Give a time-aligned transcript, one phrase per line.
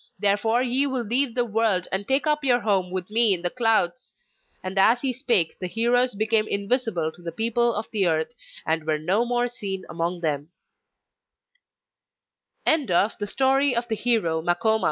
[0.17, 3.51] Therefore ye will leave the world and take up your home with me in the
[3.51, 4.15] clouds.'
[4.63, 8.33] And as he spake the heroes became invisible to the people of the Earth,
[8.65, 10.47] and were no more seen amon